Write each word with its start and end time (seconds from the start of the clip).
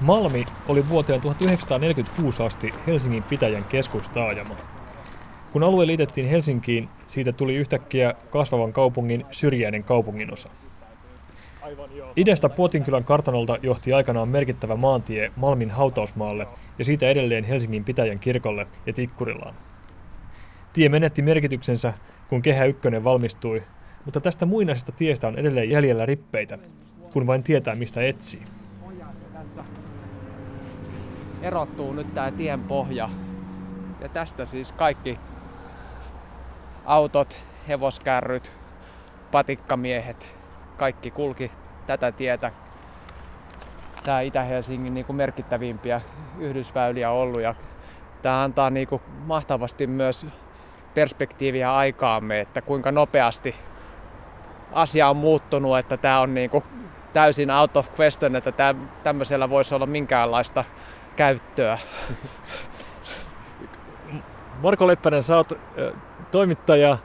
Malmi 0.00 0.46
oli 0.68 0.88
vuoteen 0.88 1.20
1946 1.20 2.42
asti 2.42 2.74
Helsingin 2.86 3.22
pitäjän 3.22 3.64
keskustaajama. 3.64 4.56
Kun 5.52 5.62
alue 5.62 5.86
liitettiin 5.86 6.28
Helsinkiin, 6.28 6.88
siitä 7.06 7.32
tuli 7.32 7.54
yhtäkkiä 7.54 8.14
kasvavan 8.30 8.72
kaupungin 8.72 9.24
syrjäinen 9.30 9.84
kaupunginosa. 9.84 10.48
Idästä 12.16 12.48
Puotinkylän 12.48 13.04
kartanolta 13.04 13.58
johti 13.62 13.92
aikanaan 13.92 14.28
merkittävä 14.28 14.76
maantie 14.76 15.32
Malmin 15.36 15.70
hautausmaalle 15.70 16.46
ja 16.78 16.84
siitä 16.84 17.08
edelleen 17.08 17.44
Helsingin 17.44 17.84
pitäjän 17.84 18.18
kirkolle 18.18 18.66
ja 18.86 18.92
Tikkurilaan. 18.92 19.54
Tie 20.72 20.88
menetti 20.88 21.22
merkityksensä, 21.22 21.92
kun 22.28 22.42
Kehä 22.42 22.64
Ykkönen 22.64 23.04
valmistui, 23.04 23.62
mutta 24.04 24.20
tästä 24.20 24.46
muinaisesta 24.46 24.92
tiestä 24.92 25.28
on 25.28 25.38
edelleen 25.38 25.70
jäljellä 25.70 26.06
rippeitä, 26.06 26.58
kun 27.12 27.26
vain 27.26 27.42
tietää 27.42 27.74
mistä 27.74 28.02
etsii. 28.02 28.42
Erottuu 31.42 31.92
nyt 31.92 32.14
tämä 32.14 32.30
tien 32.30 32.60
pohja. 32.60 33.08
Ja 34.00 34.08
tästä 34.08 34.44
siis 34.44 34.72
kaikki 34.72 35.18
autot, 36.84 37.36
hevoskärryt, 37.68 38.52
patikkamiehet, 39.30 40.30
kaikki 40.76 41.10
kulki 41.10 41.52
tätä 41.86 42.12
tietä. 42.12 42.50
Tämä 44.04 44.20
Itä-Helsingin 44.20 44.94
niin 44.94 45.06
kuin 45.06 45.16
merkittävimpiä 45.16 46.00
yhdysväyliä 46.38 47.10
ollut 47.10 47.40
ja 47.40 47.54
tämä 48.22 48.42
antaa 48.42 48.70
niin 48.70 48.88
kuin 48.88 49.02
mahtavasti 49.26 49.86
myös 49.86 50.26
perspektiiviä 50.94 51.74
aikaamme, 51.74 52.40
että 52.40 52.62
kuinka 52.62 52.92
nopeasti 52.92 53.54
asia 54.72 55.08
on 55.08 55.16
muuttunut, 55.16 55.78
että 55.78 55.96
tämä 55.96 56.20
on 56.20 56.34
niin 56.34 56.50
kuin 56.50 56.64
täysin 57.12 57.50
out 57.50 57.76
of 57.76 58.00
question, 58.00 58.36
että 58.36 58.74
tämmöisellä 59.02 59.50
voisi 59.50 59.74
olla 59.74 59.86
minkäänlaista 59.86 60.64
käyttöä. 61.18 61.78
Marko 64.62 64.86
Leppänen, 64.86 65.22
sä 65.22 65.36
oot 65.36 65.52
toimittaja, 66.30 66.98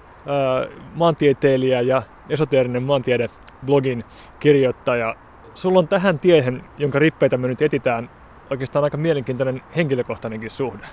maantieteilijä 0.95 1.81
ja 1.81 2.01
esoteerinen 2.29 2.83
maantiede 2.83 3.29
blogin 3.65 4.03
kirjoittaja. 4.39 5.15
Sulla 5.53 5.79
on 5.79 5.87
tähän 5.87 6.19
tiehen, 6.19 6.63
jonka 6.77 6.99
rippeitä 6.99 7.37
me 7.37 7.47
nyt 7.47 7.61
etitään, 7.61 8.09
oikeastaan 8.49 8.83
aika 8.83 8.97
mielenkiintoinen 8.97 9.61
henkilökohtainenkin 9.75 10.49
suhde. 10.49 10.85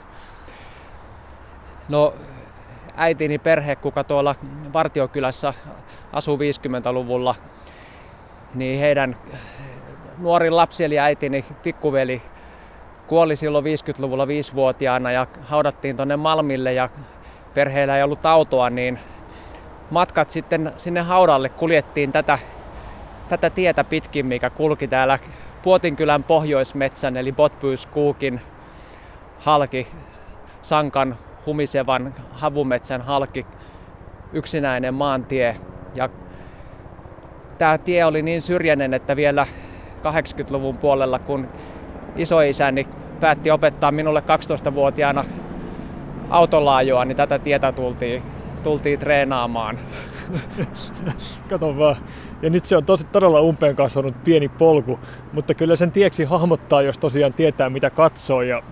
No 1.88 2.14
äitini 2.96 3.38
perhe, 3.38 3.76
kuka 3.76 4.04
tuolla 4.04 4.34
Vartiokylässä 4.72 5.54
asuu 6.12 6.36
50-luvulla, 6.36 7.34
niin 8.54 8.80
heidän 8.80 9.16
nuorin 10.18 10.56
lapsi 10.56 10.84
eli 10.84 10.98
äitini 10.98 11.44
pikkuveli 11.62 12.22
kuoli 13.10 13.36
silloin 13.36 13.64
50-luvulla 13.64 14.26
viisivuotiaana 14.26 15.10
ja 15.10 15.26
haudattiin 15.42 15.96
tuonne 15.96 16.16
Malmille 16.16 16.72
ja 16.72 16.88
perheellä 17.54 17.96
ei 17.96 18.02
ollut 18.02 18.26
autoa, 18.26 18.70
niin 18.70 18.98
matkat 19.90 20.30
sitten 20.30 20.72
sinne 20.76 21.00
haudalle 21.00 21.48
kuljettiin 21.48 22.12
tätä, 22.12 22.38
tätä 23.28 23.50
tietä 23.50 23.84
pitkin, 23.84 24.26
mikä 24.26 24.50
kulki 24.50 24.88
täällä 24.88 25.18
Puotinkylän 25.62 26.24
pohjoismetsän 26.24 27.16
eli 27.16 27.32
Botbyyskuukin 27.32 28.40
halki, 29.38 29.86
Sankan 30.62 31.16
humisevan 31.46 32.14
havumetsän 32.32 33.02
halki, 33.02 33.46
yksinäinen 34.32 34.94
maantie. 34.94 35.56
Ja 35.94 36.08
tämä 37.58 37.78
tie 37.78 38.04
oli 38.04 38.22
niin 38.22 38.42
syrjäinen, 38.42 38.94
että 38.94 39.16
vielä 39.16 39.46
80-luvun 39.98 40.78
puolella, 40.78 41.18
kun 41.18 41.48
isoisäni 42.16 42.86
päätti 43.20 43.50
opettaa 43.50 43.92
minulle 43.92 44.20
12-vuotiaana 44.20 45.24
autolaajoa, 46.30 47.04
niin 47.04 47.16
tätä 47.16 47.38
tietä 47.38 47.72
tultiin, 47.72 48.22
tultiin 48.62 48.98
treenaamaan. 48.98 49.78
Kato 51.50 51.78
vaan. 51.78 51.96
Ja 52.42 52.50
nyt 52.50 52.64
se 52.64 52.76
on 52.76 52.84
tosi, 52.84 53.04
todella 53.04 53.40
umpeen 53.40 53.76
kasvanut 53.76 54.24
pieni 54.24 54.48
polku, 54.48 54.98
mutta 55.32 55.54
kyllä 55.54 55.76
sen 55.76 55.92
tieksi 55.92 56.24
hahmottaa, 56.24 56.82
jos 56.82 56.98
tosiaan 56.98 57.32
tietää 57.32 57.70
mitä 57.70 57.90
katsoo 57.90 58.42
ja 58.42 58.62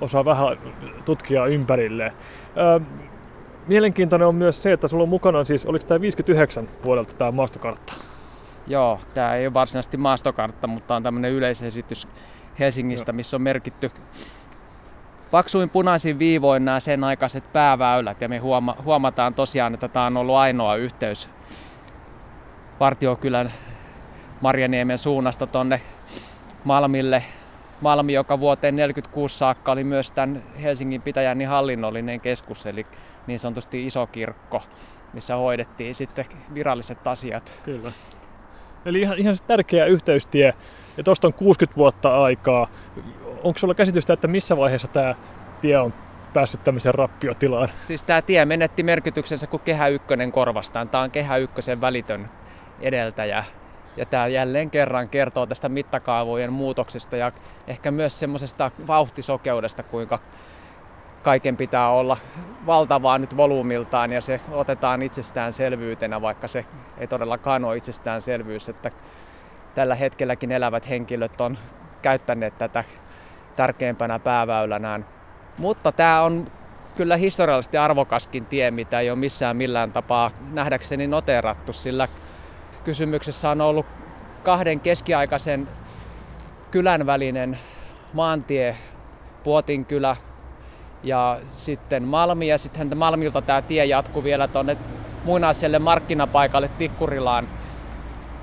osaa 0.00 0.24
vähän 0.24 0.58
tutkia 1.04 1.46
ympärilleen. 1.46 2.12
Öö, 2.56 2.80
mielenkiintoinen 3.66 4.28
on 4.28 4.34
myös 4.34 4.62
se, 4.62 4.72
että 4.72 4.88
sulla 4.88 5.02
on 5.02 5.08
mukana 5.08 5.44
siis, 5.44 5.66
oliko 5.66 5.86
tämä 5.86 6.00
59 6.00 6.68
vuodelta 6.84 7.14
tämä 7.18 7.30
maastokartta? 7.30 7.92
Joo, 8.66 9.00
tämä 9.14 9.34
ei 9.34 9.46
ole 9.46 9.54
varsinaisesti 9.54 9.96
maastokartta, 9.96 10.66
mutta 10.66 10.96
on 10.96 11.02
tämmöinen 11.02 11.32
yleisesitys 11.32 12.08
Helsingistä, 12.58 13.12
missä 13.12 13.36
on 13.36 13.42
merkitty 13.42 13.90
paksuin 15.30 15.70
punaisin 15.70 16.18
viivoin 16.18 16.64
nämä 16.64 16.80
sen 16.80 17.04
aikaiset 17.04 17.52
pääväylät 17.52 18.20
ja 18.20 18.28
me 18.28 18.38
huoma- 18.38 18.76
huomataan 18.84 19.34
tosiaan, 19.34 19.74
että 19.74 19.88
tämä 19.88 20.06
on 20.06 20.16
ollut 20.16 20.34
ainoa 20.34 20.76
yhteys 20.76 21.28
Vartiokylän 22.80 23.52
Marjaniemen 24.40 24.98
suunnasta 24.98 25.46
tonne 25.46 25.80
Malmille. 26.64 27.24
Malmi, 27.80 28.12
joka 28.12 28.40
vuoteen 28.40 28.74
1946 28.74 29.38
saakka 29.38 29.72
oli 29.72 29.84
myös 29.84 30.10
tämän 30.10 30.42
Helsingin 30.62 31.02
pitäjän 31.02 31.38
niin 31.38 31.48
hallinnollinen 31.48 32.20
keskus, 32.20 32.66
eli 32.66 32.86
niin 33.26 33.38
sanotusti 33.38 33.86
iso 33.86 34.06
kirkko, 34.06 34.62
missä 35.12 35.36
hoidettiin 35.36 35.94
sitten 35.94 36.24
viralliset 36.54 37.06
asiat. 37.06 37.54
Kyllä. 37.64 37.92
Eli 38.86 39.00
ihan, 39.00 39.18
ihan 39.18 39.36
tärkeä 39.46 39.84
yhteystie, 39.84 40.54
ja 40.96 41.04
tuosta 41.04 41.26
on 41.26 41.34
60 41.34 41.76
vuotta 41.76 42.22
aikaa. 42.22 42.68
Onko 43.42 43.58
sulla 43.58 43.74
käsitystä, 43.74 44.12
että 44.12 44.28
missä 44.28 44.56
vaiheessa 44.56 44.88
tämä 44.88 45.14
tie 45.60 45.78
on 45.78 45.94
päässyt 46.32 46.64
tämmöiseen 46.64 46.94
rappiotilaan? 46.94 47.68
Siis 47.78 48.02
tämä 48.02 48.22
tie 48.22 48.44
menetti 48.44 48.82
merkityksensä, 48.82 49.46
kun 49.46 49.60
Kehä 49.60 49.88
Ykkönen 49.88 50.32
korvastaan. 50.32 50.88
Tämä 50.88 51.04
on 51.04 51.10
Kehä 51.10 51.36
Ykkösen 51.36 51.80
välitön 51.80 52.28
edeltäjä. 52.80 53.44
Ja 53.96 54.06
tämä 54.06 54.26
jälleen 54.26 54.70
kerran 54.70 55.08
kertoo 55.08 55.46
tästä 55.46 55.68
mittakaavojen 55.68 56.52
muutoksesta 56.52 57.16
ja 57.16 57.32
ehkä 57.66 57.90
myös 57.90 58.18
semmoisesta 58.18 58.70
vauhtisokeudesta, 58.86 59.82
kuinka 59.82 60.18
kaiken 61.22 61.56
pitää 61.56 61.90
olla 61.90 62.16
valtavaa 62.66 63.18
nyt 63.18 63.36
volyymiltaan 63.36 64.12
ja 64.12 64.20
se 64.20 64.40
otetaan 64.50 65.02
itsestäänselvyytenä, 65.02 66.22
vaikka 66.22 66.48
se 66.48 66.64
ei 66.98 67.06
todellakaan 67.06 67.64
ole 67.64 67.76
itsestäänselvyys, 67.76 68.68
että 68.68 68.90
tällä 69.74 69.94
hetkelläkin 69.94 70.52
elävät 70.52 70.88
henkilöt 70.88 71.40
on 71.40 71.58
käyttäneet 72.02 72.58
tätä 72.58 72.84
tärkeimpänä 73.56 74.18
pääväylänään. 74.18 75.06
Mutta 75.58 75.92
tämä 75.92 76.22
on 76.22 76.46
kyllä 76.96 77.16
historiallisesti 77.16 77.76
arvokaskin 77.76 78.46
tie, 78.46 78.70
mitä 78.70 79.00
ei 79.00 79.10
ole 79.10 79.18
missään 79.18 79.56
millään 79.56 79.92
tapaa 79.92 80.30
nähdäkseni 80.52 81.06
noterattu, 81.06 81.72
sillä 81.72 82.08
kysymyksessä 82.84 83.50
on 83.50 83.60
ollut 83.60 83.86
kahden 84.42 84.80
keskiaikaisen 84.80 85.68
kylän 86.70 87.06
välinen 87.06 87.58
maantie, 88.12 88.76
Puotinkylä 89.44 90.16
ja 91.04 91.40
sitten 91.46 92.02
Malmi 92.02 92.48
ja 92.48 92.58
sitten 92.58 92.98
Malmilta 92.98 93.42
tämä 93.42 93.62
tie 93.62 93.84
jatkuu 93.84 94.24
vielä 94.24 94.48
tuonne 94.48 94.76
muinaiselle 95.24 95.78
markkinapaikalle 95.78 96.70
Tikkurilaan 96.78 97.48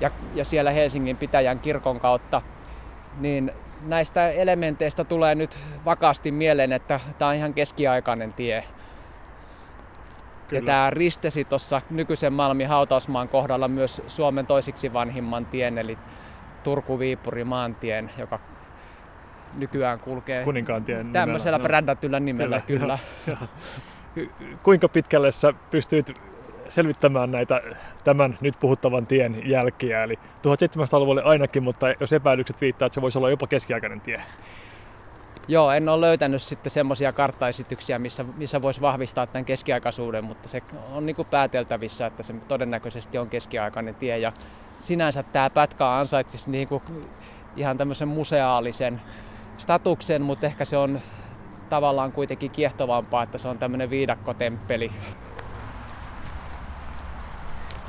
ja, 0.00 0.10
ja 0.34 0.44
siellä 0.44 0.70
Helsingin 0.70 1.16
pitäjän 1.16 1.60
kirkon 1.60 2.00
kautta, 2.00 2.42
niin 3.20 3.52
näistä 3.86 4.30
elementeistä 4.30 5.04
tulee 5.04 5.34
nyt 5.34 5.58
vakaasti 5.84 6.30
mieleen, 6.30 6.72
että 6.72 7.00
tämä 7.18 7.28
on 7.28 7.34
ihan 7.34 7.54
keskiaikainen 7.54 8.32
tie. 8.32 8.64
Kyllä. 10.48 10.62
Ja 10.62 10.66
tämä 10.66 10.90
ristesi 10.90 11.44
tuossa 11.44 11.82
nykyisen 11.90 12.32
Malmin 12.32 12.68
hautausmaan 12.68 13.28
kohdalla 13.28 13.68
myös 13.68 14.02
Suomen 14.06 14.46
toisiksi 14.46 14.92
vanhimman 14.92 15.46
tien, 15.46 15.78
eli 15.78 15.98
Turku-Viipuri 16.62 17.44
maantien, 17.44 18.10
joka 18.18 18.38
nykyään 19.56 20.00
kulkee 20.00 20.44
Kuninkaantien 20.44 21.12
tämmöisellä 21.12 21.58
nimellä. 21.58 21.68
brändätyllä 21.68 22.20
nimellä, 22.20 22.60
kyllä. 22.66 22.98
kyllä. 23.24 23.38
Kuinka 24.62 24.88
pitkälle 24.88 25.32
sä 25.32 25.54
pystyit 25.70 26.14
selvittämään 26.68 27.30
näitä 27.30 27.62
tämän 28.04 28.38
nyt 28.40 28.54
puhuttavan 28.60 29.06
tien 29.06 29.50
jälkiä. 29.50 30.04
Eli 30.04 30.14
1700-luvulle 30.14 31.22
ainakin, 31.22 31.62
mutta 31.62 31.86
jos 32.00 32.12
epäilykset 32.12 32.60
viittaa, 32.60 32.86
että 32.86 32.94
se 32.94 33.02
voisi 33.02 33.18
olla 33.18 33.30
jopa 33.30 33.46
keskiaikainen 33.46 34.00
tie. 34.00 34.22
Joo, 35.48 35.70
en 35.70 35.88
ole 35.88 36.00
löytänyt 36.00 36.42
sitten 36.42 36.70
semmoisia 36.70 37.12
karttaesityksiä, 37.12 37.98
missä, 37.98 38.24
missä 38.36 38.62
voisi 38.62 38.80
vahvistaa 38.80 39.26
tämän 39.26 39.44
keskiaikaisuuden, 39.44 40.24
mutta 40.24 40.48
se 40.48 40.62
on 40.92 41.06
niin 41.06 41.16
kuin 41.16 41.28
pääteltävissä, 41.30 42.06
että 42.06 42.22
se 42.22 42.34
todennäköisesti 42.48 43.18
on 43.18 43.28
keskiaikainen 43.28 43.94
tie. 43.94 44.18
Ja 44.18 44.32
sinänsä 44.80 45.22
tämä 45.22 45.50
pätkä 45.50 45.90
ansaitsisi 45.90 46.50
niin 46.50 46.68
kuin 46.68 46.82
ihan 47.56 47.78
tämmöisen 47.78 48.08
museaalisen 48.08 49.00
statuksen, 49.58 50.22
mutta 50.22 50.46
ehkä 50.46 50.64
se 50.64 50.76
on 50.76 51.00
tavallaan 51.70 52.12
kuitenkin 52.12 52.50
kiehtovampaa, 52.50 53.22
että 53.22 53.38
se 53.38 53.48
on 53.48 53.58
tämmöinen 53.58 53.90
viidakkotemppeli 53.90 54.90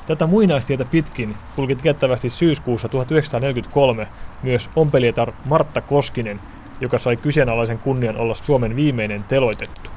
Tätä 0.08 0.28
muinaistietä 0.28 0.86
pitkin 0.86 1.36
kulki 1.56 1.76
tiettävästi 1.76 2.30
syyskuussa 2.30 2.90
1943 2.90 4.08
myös 4.44 4.70
ompelietar 4.76 5.32
Martta 5.46 5.82
Koskinen, 5.82 6.40
joka 6.82 6.98
sai 6.98 7.18
kyseenalaisen 7.18 7.80
kunnian 7.80 8.18
olla 8.18 8.36
Suomen 8.36 8.76
viimeinen 8.76 9.24
teloitettu. 9.24 9.90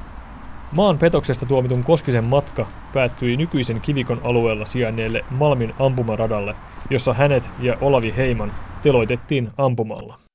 Maan 0.71 0.97
petoksesta 0.97 1.45
tuomitun 1.45 1.83
Koskisen 1.83 2.23
matka 2.23 2.67
päättyi 2.93 3.37
nykyisen 3.37 3.81
kivikon 3.81 4.21
alueella 4.23 4.65
sijainneelle 4.65 5.25
Malmin 5.29 5.73
ampumaradalle, 5.79 6.55
jossa 6.89 7.13
hänet 7.13 7.49
ja 7.59 7.77
Olavi 7.81 8.13
Heiman 8.17 8.51
teloitettiin 8.81 9.49
ampumalla. 9.57 10.26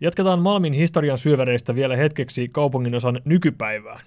Jatketaan 0.00 0.42
Malmin 0.42 0.72
historian 0.72 1.18
syöväreistä 1.18 1.74
vielä 1.74 1.96
hetkeksi 1.96 2.48
kaupungin 2.48 2.94
osan 2.94 3.20
nykypäivään. 3.24 4.00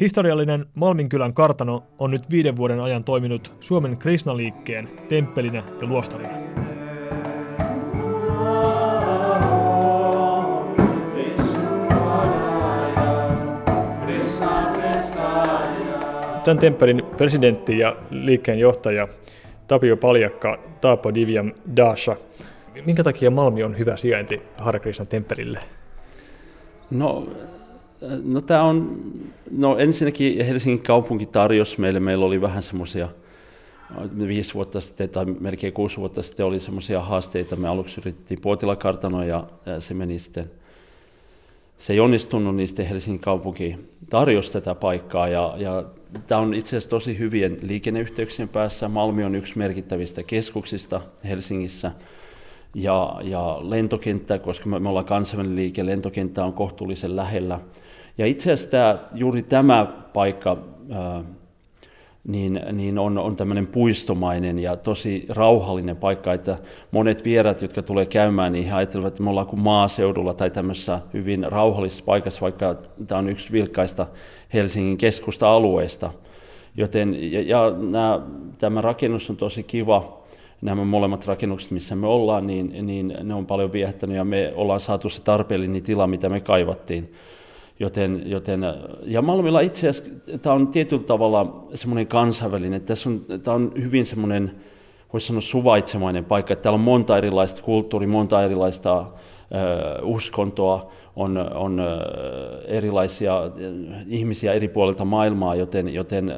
Historiallinen 0.00 0.66
Malminkylän 0.74 1.34
kartano 1.34 1.82
on 1.98 2.10
nyt 2.10 2.30
viiden 2.30 2.56
vuoden 2.56 2.80
ajan 2.80 3.04
toiminut 3.04 3.52
Suomen 3.60 3.96
Krisnaliikkeen 3.96 4.88
temppelinä 5.08 5.62
ja 5.80 5.86
luostarina. 5.86 6.30
Tämän 16.44 16.58
temppelin 16.60 17.02
presidentti 17.16 17.78
ja 17.78 17.96
liikkeen 18.10 18.58
johtaja 18.58 19.08
Tapio 19.66 19.96
Paljakka 19.96 20.58
Taapo 20.80 21.14
Diviam 21.14 21.52
Dasha 21.76 22.16
Minkä 22.86 23.04
takia 23.04 23.30
Malmi 23.30 23.62
on 23.62 23.78
hyvä 23.78 23.96
sijainti 23.96 24.42
Hare 24.56 24.80
Krishna 24.80 25.04
temppelille? 25.04 25.60
No, 26.90 27.28
no 28.24 28.40
tämä 28.40 28.62
on, 28.62 29.00
no 29.50 29.78
ensinnäkin 29.78 30.46
Helsingin 30.46 30.82
kaupunki 30.82 31.26
tarjosi 31.26 31.80
meille, 31.80 32.00
meillä 32.00 32.24
oli 32.24 32.40
vähän 32.40 32.62
semmoisia, 32.62 33.08
viisi 34.18 34.54
vuotta 34.54 34.80
sitten 34.80 35.08
tai 35.08 35.24
melkein 35.24 35.72
kuusi 35.72 35.96
vuotta 35.96 36.22
sitten 36.22 36.46
oli 36.46 36.60
semmoisia 36.60 37.00
haasteita. 37.00 37.56
Me 37.56 37.68
aluksi 37.68 38.00
yritettiin 38.00 38.40
Puotilakartanoa 38.40 39.24
ja 39.24 39.46
se 39.78 39.94
meni 39.94 40.18
sitten, 40.18 40.50
se 41.78 41.92
ei 41.92 42.00
onnistunut, 42.00 42.56
niin 42.56 42.68
sitten 42.68 42.86
Helsingin 42.86 43.20
kaupunki 43.20 43.78
tarjosi 44.10 44.52
tätä 44.52 44.74
paikkaa 44.74 45.28
ja, 45.28 45.54
ja 45.56 45.84
tämä 46.26 46.40
on 46.40 46.54
itse 46.54 46.68
asiassa 46.68 46.90
tosi 46.90 47.18
hyvien 47.18 47.58
liikenneyhteyksien 47.62 48.48
päässä. 48.48 48.88
Malmi 48.88 49.24
on 49.24 49.34
yksi 49.34 49.58
merkittävistä 49.58 50.22
keskuksista 50.22 51.00
Helsingissä 51.24 51.92
ja, 52.74 53.16
ja 53.22 53.58
lentokenttä, 53.60 54.38
koska 54.38 54.68
me, 54.68 54.78
me 54.78 54.88
ollaan 54.88 55.04
kansainvälinen 55.04 55.56
liike, 55.56 55.86
lentokenttä 55.86 56.44
on 56.44 56.52
kohtuullisen 56.52 57.16
lähellä. 57.16 57.60
Ja 58.18 58.26
itse 58.26 58.52
asiassa 58.52 58.70
tämä, 58.70 58.98
juuri 59.14 59.42
tämä 59.42 59.86
paikka 60.12 60.56
ää, 60.90 61.24
niin, 62.24 62.60
niin 62.72 62.98
on, 62.98 63.18
on 63.18 63.36
tämmöinen 63.36 63.66
puistomainen 63.66 64.58
ja 64.58 64.76
tosi 64.76 65.26
rauhallinen 65.28 65.96
paikka, 65.96 66.32
että 66.32 66.58
monet 66.90 67.24
vierat, 67.24 67.62
jotka 67.62 67.82
tulee 67.82 68.06
käymään, 68.06 68.52
niin 68.52 68.64
he 68.64 68.72
ajattelevat, 68.72 69.12
että 69.12 69.22
me 69.22 69.30
ollaan 69.30 69.46
kuin 69.46 69.60
maaseudulla 69.60 70.34
tai 70.34 70.50
tämmöisessä 70.50 71.00
hyvin 71.12 71.46
rauhallisessa 71.48 72.04
paikassa, 72.04 72.40
vaikka 72.40 72.76
tämä 73.06 73.18
on 73.18 73.28
yksi 73.28 73.52
vilkkaista 73.52 74.06
Helsingin 74.54 74.98
keskusta-alueesta. 74.98 76.10
Joten, 76.76 77.32
ja, 77.32 77.40
ja 77.40 77.70
nämä, 77.78 78.20
tämä 78.58 78.80
rakennus 78.80 79.30
on 79.30 79.36
tosi 79.36 79.62
kiva, 79.62 80.19
nämä 80.62 80.84
molemmat 80.84 81.26
rakennukset, 81.26 81.70
missä 81.70 81.96
me 81.96 82.06
ollaan, 82.06 82.46
niin, 82.46 82.86
niin 82.86 83.14
ne 83.22 83.34
on 83.34 83.46
paljon 83.46 83.72
viehättänyt 83.72 84.16
ja 84.16 84.24
me 84.24 84.52
ollaan 84.56 84.80
saatu 84.80 85.08
se 85.08 85.22
tarpeellinen 85.22 85.82
tila, 85.82 86.06
mitä 86.06 86.28
me 86.28 86.40
kaivattiin. 86.40 87.12
Joten, 87.80 88.22
joten, 88.26 88.60
ja 89.04 89.22
Malmilla 89.22 89.60
itse 89.60 89.88
asiassa 89.88 90.10
tämä 90.42 90.54
on 90.54 90.68
tietyllä 90.68 91.02
tavalla 91.02 91.66
semmoinen 91.74 92.06
kansainvälinen, 92.06 92.82
tässä 92.82 93.08
on, 93.08 93.24
tämä 93.42 93.54
on 93.54 93.72
hyvin 93.76 94.06
semmoinen, 94.06 94.52
voisi 95.12 95.26
sanoa 95.26 95.40
suvaitsemainen 95.40 96.24
paikka, 96.24 96.52
että 96.52 96.62
täällä 96.62 96.74
on 96.74 96.80
monta 96.80 97.18
erilaista 97.18 97.62
kulttuuria, 97.62 98.08
monta 98.08 98.42
erilaista 98.42 99.06
uskontoa, 100.02 100.92
on, 101.16 101.38
on 101.54 101.82
erilaisia 102.64 103.42
ihmisiä 104.08 104.52
eri 104.52 104.68
puolilta 104.68 105.04
maailmaa, 105.04 105.54
joten, 105.54 105.94
joten 105.94 106.34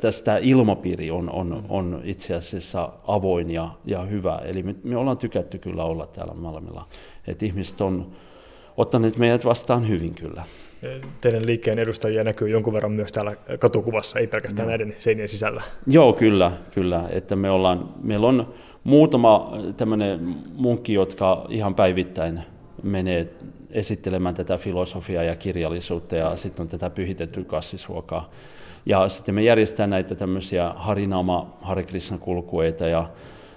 tästä 0.00 0.36
ilmapiiri 0.36 1.10
on, 1.10 1.30
on, 1.30 1.64
on 1.68 2.00
itse 2.04 2.34
asiassa 2.34 2.92
avoin 3.06 3.50
ja, 3.50 3.70
ja 3.84 4.02
hyvä. 4.02 4.40
Eli 4.44 4.62
me, 4.62 4.74
me 4.84 4.96
ollaan 4.96 5.18
tykätty 5.18 5.58
kyllä 5.58 5.84
olla 5.84 6.06
täällä 6.06 6.34
Malmilla. 6.34 6.84
että 7.26 7.46
ihmiset 7.46 7.80
on 7.80 8.06
ottaneet 8.76 9.16
meidät 9.16 9.44
vastaan 9.44 9.88
hyvin 9.88 10.14
kyllä. 10.14 10.44
Teidän 11.20 11.46
liikkeen 11.46 11.78
edustajia 11.78 12.24
näkyy 12.24 12.48
jonkun 12.48 12.72
verran 12.72 12.92
myös 12.92 13.12
täällä 13.12 13.36
katukuvassa, 13.58 14.18
ei 14.18 14.26
pelkästään 14.26 14.66
no. 14.66 14.70
näiden 14.70 14.96
seinien 14.98 15.28
sisällä. 15.28 15.62
Joo, 15.86 16.12
kyllä, 16.12 16.52
kyllä. 16.74 17.04
Että 17.10 17.36
me 17.36 17.50
ollaan, 17.50 17.94
meillä 18.02 18.26
on 18.26 18.54
muutama 18.84 19.52
tämmöinen 19.76 20.36
munkki, 20.54 20.92
jotka 20.92 21.46
ihan 21.48 21.74
päivittäin 21.74 22.40
menee 22.82 23.28
esittelemään 23.70 24.34
tätä 24.34 24.58
filosofiaa 24.58 25.22
ja 25.22 25.36
kirjallisuutta 25.36 26.16
ja 26.16 26.36
sitten 26.36 26.62
on 26.62 26.68
tätä 26.68 26.90
pyhitettyä 26.90 27.44
kasvisruokaa. 27.44 28.30
Ja 28.86 29.08
sitten 29.08 29.34
me 29.34 29.42
järjestetään 29.42 29.90
näitä 29.90 30.14
tämmöisiä 30.14 30.72
Harinama, 30.76 31.58
Harikrishna 31.62 32.18
kulkueita 32.18 32.86
ja, 32.86 33.08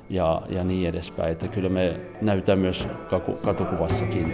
ja, 0.09 0.41
ja 0.49 0.63
niin 0.63 0.89
edespäin. 0.89 1.31
Että 1.31 1.47
kyllä 1.47 1.69
me 1.69 1.95
näytään 2.21 2.59
myös 2.59 2.87
katukuvassakin. 3.45 4.33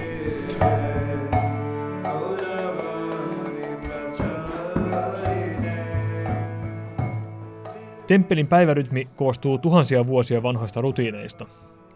Temppelin 8.08 8.48
päivärytmi 8.48 9.08
koostuu 9.16 9.58
tuhansia 9.58 10.08
vuosia 10.08 10.44
vanhoista 10.44 10.82
rutiineista. 10.82 11.46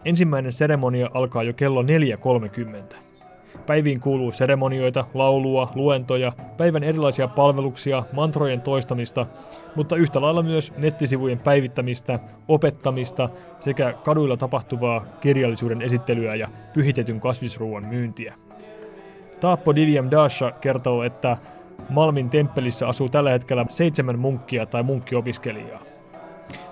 Ensimmäinen 0.06 0.52
seremonia 0.52 1.10
alkaa 1.14 1.42
jo 1.42 1.52
kello 1.52 1.82
4.30. 1.82 2.96
Päiviin 3.66 4.00
kuuluu 4.00 4.32
seremonioita, 4.32 5.04
laulua, 5.14 5.70
luentoja, 5.74 6.32
päivän 6.56 6.84
erilaisia 6.84 7.28
palveluksia, 7.28 8.02
mantrojen 8.12 8.60
toistamista, 8.60 9.26
mutta 9.74 9.96
yhtä 9.96 10.20
lailla 10.20 10.42
myös 10.42 10.72
nettisivujen 10.76 11.38
päivittämistä, 11.44 12.18
opettamista 12.48 13.28
sekä 13.60 13.92
kaduilla 13.92 14.36
tapahtuvaa 14.36 15.04
kirjallisuuden 15.20 15.82
esittelyä 15.82 16.34
ja 16.34 16.48
pyhitetyn 16.72 17.20
kasvisruuan 17.20 17.86
myyntiä. 17.88 18.34
Taappo 19.40 19.74
Diviam 19.74 20.10
Dasha 20.10 20.50
kertoo, 20.50 21.02
että 21.02 21.36
Malmin 21.90 22.30
temppelissä 22.30 22.86
asuu 22.86 23.08
tällä 23.08 23.30
hetkellä 23.30 23.66
seitsemän 23.68 24.18
munkkia 24.18 24.66
tai 24.66 24.82
munkkiopiskelijaa. 24.82 25.95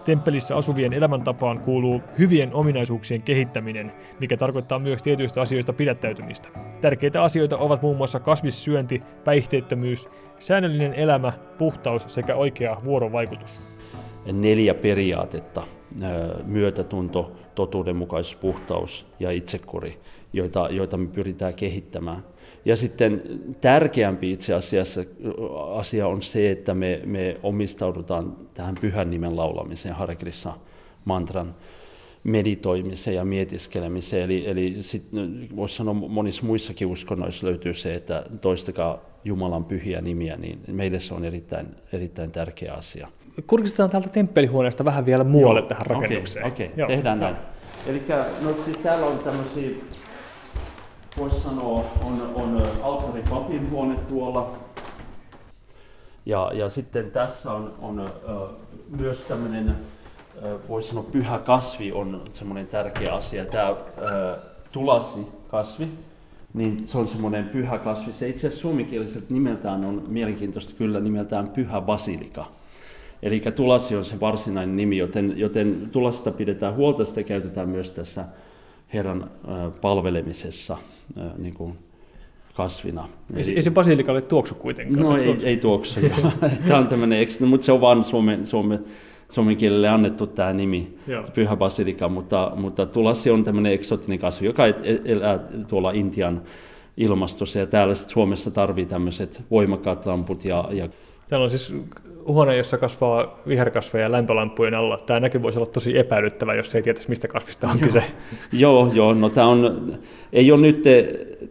Temppelissä 0.04 0.56
asuvien 0.56 0.92
elämäntapaan 0.92 1.58
kuuluu 1.58 2.02
hyvien 2.18 2.54
ominaisuuksien 2.54 3.22
kehittäminen, 3.22 3.92
mikä 4.20 4.36
tarkoittaa 4.36 4.78
myös 4.78 5.02
tietyistä 5.02 5.40
asioista 5.40 5.72
pidättäytymistä. 5.72 6.48
Tärkeitä 6.80 7.22
asioita 7.22 7.56
ovat 7.56 7.82
muun 7.82 7.96
muassa 7.96 8.20
kasvissyönti, 8.20 9.02
päihteettömyys, 9.24 10.08
säännöllinen 10.38 10.94
elämä, 10.94 11.32
puhtaus 11.58 12.14
sekä 12.14 12.34
oikea 12.34 12.76
vuorovaikutus. 12.84 13.60
Neljä 14.32 14.74
periaatetta, 14.74 15.62
myötätunto, 16.44 17.32
totuudenmukaisuus, 17.54 18.36
puhtaus 18.36 19.06
ja 19.20 19.30
itsekuri, 19.30 20.00
joita, 20.34 20.68
joita 20.70 20.96
me 20.96 21.06
pyritään 21.06 21.54
kehittämään. 21.54 22.22
Ja 22.64 22.76
sitten 22.76 23.22
tärkeämpi 23.60 24.32
itse 24.32 24.54
asiassa 24.54 25.04
asia 25.74 26.06
on 26.06 26.22
se, 26.22 26.50
että 26.50 26.74
me, 26.74 27.00
me 27.04 27.36
omistaudutaan 27.42 28.36
tähän 28.54 28.74
pyhän 28.80 29.10
nimen 29.10 29.36
laulamiseen, 29.36 29.94
Hare 29.94 30.16
Krishna 30.16 30.54
mantran 31.04 31.54
meditoimiseen 32.24 33.16
ja 33.16 33.24
mietiskelemiseen. 33.24 34.24
Eli, 34.24 34.46
eli 34.46 34.76
sit, 34.80 35.06
voisi 35.56 35.74
sanoa 35.74 35.94
monissa 35.94 36.42
muissakin 36.42 36.86
uskonnoissa 36.86 37.46
löytyy 37.46 37.74
se, 37.74 37.94
että 37.94 38.24
toistakaa 38.40 38.98
Jumalan 39.24 39.64
pyhiä 39.64 40.00
nimiä, 40.00 40.36
niin 40.36 40.58
meille 40.66 41.00
se 41.00 41.14
on 41.14 41.24
erittäin, 41.24 41.66
erittäin 41.92 42.30
tärkeä 42.30 42.72
asia. 42.72 43.08
Kurkistetaan 43.46 43.90
täältä 43.90 44.08
temppelihuoneesta 44.08 44.84
vähän 44.84 45.06
vielä 45.06 45.24
muualle 45.24 45.60
Joo, 45.60 45.68
tähän 45.68 45.86
rakennukseen. 45.86 46.46
Okei, 46.46 46.66
okay, 46.66 46.84
okay. 46.84 46.96
tehdään 46.96 47.20
näin. 47.20 47.36
Eli 47.86 48.02
no, 48.42 48.54
siis 48.64 48.76
täällä 48.76 49.06
on 49.06 49.18
tämmöisiä 49.18 49.70
voisi 51.18 51.40
sanoa, 51.40 51.84
on, 52.04 52.30
on 52.34 52.62
alttari 52.82 53.22
papin 53.30 53.70
huone 53.70 53.96
tuolla. 53.96 54.54
Ja, 56.26 56.50
ja 56.54 56.68
sitten 56.68 57.10
tässä 57.10 57.52
on, 57.52 57.74
on 57.82 58.00
ö, 58.00 58.10
myös 58.96 59.20
tämmöinen, 59.20 59.76
voisi 60.68 60.88
sanoa, 60.88 61.04
pyhä 61.12 61.38
kasvi 61.38 61.92
on 61.92 62.22
semmoinen 62.32 62.66
tärkeä 62.66 63.14
asia. 63.14 63.44
Tämä 63.44 63.68
ö, 63.68 63.74
tulasi 64.72 65.26
kasvi, 65.50 65.88
niin 66.54 66.88
se 66.88 66.98
on 66.98 67.08
semmoinen 67.08 67.48
pyhä 67.48 67.78
kasvi. 67.78 68.12
Se 68.12 68.28
itse 68.28 68.46
asiassa 68.46 68.62
suomenkieliseltä 68.62 69.26
nimeltään 69.30 69.84
on 69.84 70.04
mielenkiintoista 70.08 70.74
kyllä 70.78 71.00
nimeltään 71.00 71.48
pyhä 71.48 71.80
basilika. 71.80 72.46
Eli 73.22 73.40
tulasi 73.40 73.96
on 73.96 74.04
se 74.04 74.20
varsinainen 74.20 74.76
nimi, 74.76 74.96
joten, 74.96 75.34
joten 75.36 75.88
tulasista 75.92 76.30
pidetään 76.30 76.74
huolta, 76.74 77.04
sitä 77.04 77.22
käytetään 77.22 77.68
myös 77.68 77.90
tässä 77.90 78.24
Herran 78.94 79.30
palvelemisessa 79.80 80.76
niin 81.38 81.54
kuin 81.54 81.78
kasvina. 82.54 83.08
Ei, 83.34 83.54
ei 83.54 83.62
se 83.62 83.70
basilikalle 83.70 84.20
tuoksu 84.20 84.54
kuitenkaan. 84.54 85.06
No 85.06 85.16
ei, 85.16 85.36
ei 85.42 85.56
tuoksu. 85.56 86.00
tämä 86.68 86.78
on 86.78 86.86
tämmöinen, 86.86 87.26
mutta 87.46 87.66
se 87.66 87.72
on 87.72 87.80
vain 87.80 88.04
suomen, 88.04 88.46
suomen, 88.46 88.84
suomen 89.30 89.56
kielelle 89.56 89.88
annettu 89.88 90.26
tämä 90.26 90.52
nimi, 90.52 90.98
Joo. 91.06 91.24
pyhä 91.34 91.56
basilika, 91.56 92.08
mutta, 92.08 92.52
mutta 92.56 92.86
tulasi 92.86 93.30
on 93.30 93.44
tämmöinen 93.44 93.72
eksotinen 93.72 94.18
kasvi, 94.18 94.46
joka 94.46 94.62
elää 95.04 95.38
tuolla 95.68 95.90
Intian 95.90 96.42
ilmastossa 96.96 97.58
ja 97.58 97.66
täällä 97.66 97.94
Suomessa 97.94 98.50
tarvii 98.50 98.86
tämmöiset 98.86 99.42
voimakkaat 99.50 100.06
lamput 100.06 100.44
ja, 100.44 100.68
ja 100.72 100.88
Täällä 101.28 101.44
on 101.44 101.50
siis 101.50 101.74
huone, 102.26 102.56
jossa 102.56 102.78
kasvaa 102.78 103.38
viherkasveja 103.48 104.12
lämpölampujen 104.12 104.74
alla. 104.74 104.98
Tämä 104.98 105.20
näky 105.20 105.42
voisi 105.42 105.58
olla 105.58 105.66
tosi 105.66 105.98
epäilyttävä, 105.98 106.54
jos 106.54 106.74
ei 106.74 106.82
tietäisi, 106.82 107.08
mistä 107.08 107.28
kasvista 107.28 107.68
on 107.68 107.78
kyse. 107.78 108.02
joo, 108.52 108.90
joo. 108.94 109.14
No, 109.14 109.28
tämä 109.28 109.46
on, 109.46 109.92
ei 110.32 110.52
ole 110.52 110.60
nyt 110.60 110.84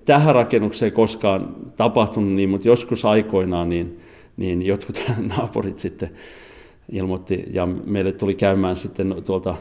tähän 0.05 0.35
rakennukseen 0.35 0.91
koskaan 0.91 1.55
tapahtunut 1.75 2.33
niin, 2.33 2.49
mutta 2.49 2.67
joskus 2.67 3.05
aikoinaan 3.05 3.69
niin, 3.69 3.99
niin 4.37 4.61
jotkut 4.61 5.03
naapurit 5.37 5.77
sitten 5.77 6.09
ilmoitti, 6.91 7.43
ja 7.51 7.65
meille 7.65 8.11
tuli 8.11 8.35
käymään 8.35 8.75
sitten 8.75 9.15
tuolta 9.25 9.55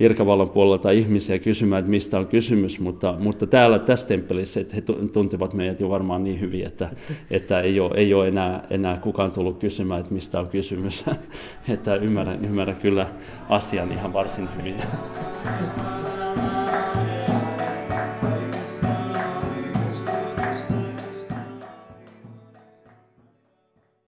virkavallan 0.00 0.50
puolelta 0.50 0.90
ihmisiä 0.90 1.38
kysymään, 1.38 1.80
että 1.80 1.90
mistä 1.90 2.18
on 2.18 2.26
kysymys, 2.26 2.80
mutta, 2.80 3.14
mutta 3.18 3.46
täällä 3.46 3.78
tässä 3.78 4.08
temppelissä, 4.08 4.60
että 4.60 4.76
he 4.76 4.82
tuntevat 5.12 5.54
meidät 5.54 5.80
jo 5.80 5.90
varmaan 5.90 6.24
niin 6.24 6.40
hyvin, 6.40 6.66
että, 6.66 6.90
että 7.30 7.60
ei, 7.60 7.80
ole, 7.80 7.90
ei 7.96 8.14
ole 8.14 8.28
enää, 8.28 8.66
enää 8.70 8.96
kukaan 8.96 9.32
tullut 9.32 9.58
kysymään, 9.58 10.00
että 10.00 10.14
mistä 10.14 10.40
on 10.40 10.48
kysymys. 10.48 11.04
että 11.74 11.94
ymmärrän, 11.96 12.44
ymmärrän 12.44 12.76
kyllä 12.76 13.06
asian 13.48 13.92
ihan 13.92 14.12
varsin 14.12 14.48
hyvin. 14.56 14.74